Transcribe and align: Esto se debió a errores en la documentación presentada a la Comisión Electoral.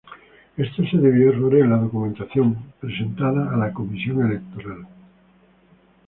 Esto 0.57 0.83
se 0.89 0.97
debió 0.97 1.29
a 1.29 1.33
errores 1.35 1.63
en 1.63 1.69
la 1.69 1.77
documentación 1.77 2.57
presentada 2.79 3.53
a 3.53 3.55
la 3.55 3.71
Comisión 3.71 4.25
Electoral. 4.25 4.87